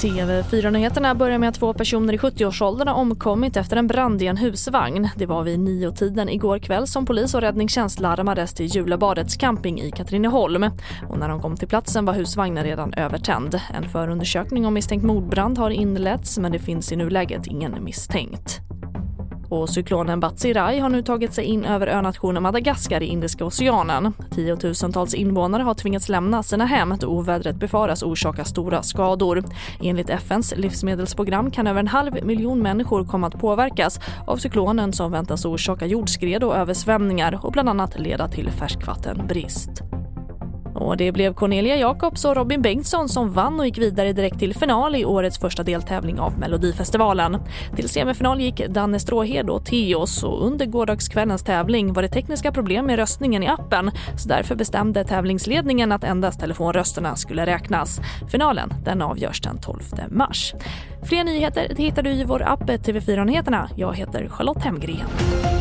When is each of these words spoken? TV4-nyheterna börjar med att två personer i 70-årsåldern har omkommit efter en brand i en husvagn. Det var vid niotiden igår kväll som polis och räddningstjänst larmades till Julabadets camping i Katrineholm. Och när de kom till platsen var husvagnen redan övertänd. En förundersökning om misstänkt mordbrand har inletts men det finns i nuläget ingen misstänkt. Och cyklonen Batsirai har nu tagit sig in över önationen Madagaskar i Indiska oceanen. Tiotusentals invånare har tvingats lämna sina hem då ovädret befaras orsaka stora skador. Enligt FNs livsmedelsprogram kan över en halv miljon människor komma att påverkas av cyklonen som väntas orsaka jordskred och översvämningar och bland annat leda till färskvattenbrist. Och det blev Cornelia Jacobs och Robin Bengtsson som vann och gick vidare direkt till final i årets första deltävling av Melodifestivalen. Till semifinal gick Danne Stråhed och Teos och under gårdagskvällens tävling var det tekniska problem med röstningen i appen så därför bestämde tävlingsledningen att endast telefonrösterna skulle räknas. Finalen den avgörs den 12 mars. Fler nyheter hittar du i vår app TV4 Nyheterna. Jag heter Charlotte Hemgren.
TV4-nyheterna 0.00 1.14
börjar 1.14 1.38
med 1.38 1.48
att 1.48 1.54
två 1.54 1.74
personer 1.74 2.12
i 2.12 2.18
70-årsåldern 2.18 2.88
har 2.88 2.94
omkommit 2.94 3.56
efter 3.56 3.76
en 3.76 3.86
brand 3.86 4.22
i 4.22 4.26
en 4.26 4.36
husvagn. 4.36 5.08
Det 5.16 5.26
var 5.26 5.42
vid 5.42 5.58
niotiden 5.58 6.28
igår 6.28 6.58
kväll 6.58 6.86
som 6.86 7.06
polis 7.06 7.34
och 7.34 7.40
räddningstjänst 7.40 8.00
larmades 8.00 8.54
till 8.54 8.66
Julabadets 8.66 9.36
camping 9.36 9.80
i 9.80 9.90
Katrineholm. 9.90 10.70
Och 11.08 11.18
när 11.18 11.28
de 11.28 11.40
kom 11.40 11.56
till 11.56 11.68
platsen 11.68 12.04
var 12.04 12.14
husvagnen 12.14 12.64
redan 12.64 12.94
övertänd. 12.94 13.60
En 13.74 13.88
förundersökning 13.88 14.66
om 14.66 14.74
misstänkt 14.74 15.04
mordbrand 15.04 15.58
har 15.58 15.70
inletts 15.70 16.38
men 16.38 16.52
det 16.52 16.58
finns 16.58 16.92
i 16.92 16.96
nuläget 16.96 17.46
ingen 17.46 17.84
misstänkt. 17.84 18.69
Och 19.50 19.68
cyklonen 19.68 20.20
Batsirai 20.20 20.78
har 20.78 20.88
nu 20.88 21.02
tagit 21.02 21.34
sig 21.34 21.44
in 21.44 21.64
över 21.64 21.86
önationen 21.86 22.42
Madagaskar 22.42 23.02
i 23.02 23.06
Indiska 23.06 23.44
oceanen. 23.44 24.12
Tiotusentals 24.30 25.14
invånare 25.14 25.62
har 25.62 25.74
tvingats 25.74 26.08
lämna 26.08 26.42
sina 26.42 26.66
hem 26.66 26.94
då 27.00 27.06
ovädret 27.06 27.56
befaras 27.56 28.02
orsaka 28.02 28.44
stora 28.44 28.82
skador. 28.82 29.44
Enligt 29.82 30.10
FNs 30.10 30.54
livsmedelsprogram 30.56 31.50
kan 31.50 31.66
över 31.66 31.80
en 31.80 31.88
halv 31.88 32.24
miljon 32.24 32.62
människor 32.62 33.04
komma 33.04 33.26
att 33.26 33.40
påverkas 33.40 34.00
av 34.26 34.36
cyklonen 34.36 34.92
som 34.92 35.12
väntas 35.12 35.44
orsaka 35.44 35.86
jordskred 35.86 36.44
och 36.44 36.56
översvämningar 36.56 37.40
och 37.42 37.52
bland 37.52 37.68
annat 37.68 37.98
leda 37.98 38.28
till 38.28 38.50
färskvattenbrist. 38.50 39.99
Och 40.80 40.96
det 40.96 41.12
blev 41.12 41.34
Cornelia 41.34 41.76
Jacobs 41.76 42.24
och 42.24 42.36
Robin 42.36 42.62
Bengtsson 42.62 43.08
som 43.08 43.32
vann 43.32 43.60
och 43.60 43.66
gick 43.66 43.78
vidare 43.78 44.12
direkt 44.12 44.38
till 44.38 44.54
final 44.54 44.96
i 44.96 45.04
årets 45.04 45.38
första 45.38 45.62
deltävling 45.62 46.20
av 46.20 46.38
Melodifestivalen. 46.38 47.38
Till 47.76 47.88
semifinal 47.88 48.40
gick 48.40 48.66
Danne 48.68 49.00
Stråhed 49.00 49.50
och 49.50 49.64
Teos 49.64 50.22
och 50.22 50.46
under 50.46 50.66
gårdagskvällens 50.66 51.42
tävling 51.42 51.92
var 51.92 52.02
det 52.02 52.08
tekniska 52.08 52.52
problem 52.52 52.86
med 52.86 52.96
röstningen 52.96 53.42
i 53.42 53.48
appen 53.48 53.90
så 54.16 54.28
därför 54.28 54.54
bestämde 54.54 55.04
tävlingsledningen 55.04 55.92
att 55.92 56.04
endast 56.04 56.40
telefonrösterna 56.40 57.16
skulle 57.16 57.46
räknas. 57.46 58.00
Finalen 58.30 58.72
den 58.84 59.02
avgörs 59.02 59.40
den 59.40 59.60
12 59.60 59.80
mars. 60.08 60.54
Fler 61.02 61.24
nyheter 61.24 61.74
hittar 61.76 62.02
du 62.02 62.10
i 62.10 62.24
vår 62.24 62.42
app 62.42 62.62
TV4 62.62 63.24
Nyheterna. 63.24 63.70
Jag 63.76 63.94
heter 63.94 64.28
Charlotte 64.28 64.64
Hemgren. 64.64 65.59